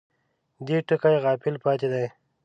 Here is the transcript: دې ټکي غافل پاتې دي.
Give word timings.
دې 0.65 0.77
ټکي 0.87 1.15
غافل 1.23 1.55
پاتې 1.63 1.87
دي. 1.93 2.05